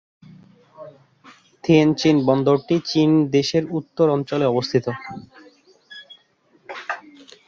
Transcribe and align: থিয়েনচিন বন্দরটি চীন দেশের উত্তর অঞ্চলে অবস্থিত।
থিয়েনচিন 1.63 2.15
বন্দরটি 2.27 2.75
চীন 2.85 3.09
দেশের 3.35 3.63
উত্তর 3.77 4.05
অঞ্চলে 4.09 4.45
অবস্থিত। 4.47 4.85